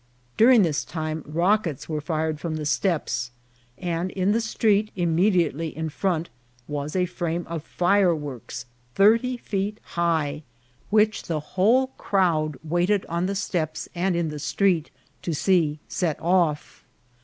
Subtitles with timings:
[0.35, 3.29] During this time rockets were fired firom the steps,
[3.77, 6.31] and in the street, inunediately in front,
[6.67, 10.41] was a frame of fireworks thirty feet high,
[10.89, 14.89] which the whole crowd wait ed on the stqps and in the street
[15.21, 16.83] to see set off.